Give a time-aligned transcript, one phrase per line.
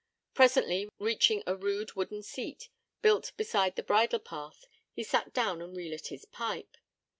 [0.33, 2.69] Presently, reaching a rude wooden seat,
[3.03, 6.75] built beside the bridle path, he sat down and relit his pipe.